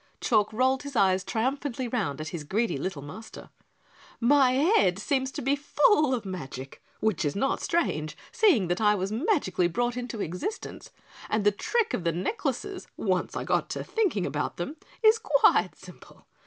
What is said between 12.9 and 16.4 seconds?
once I got to thinking about them is quite simple.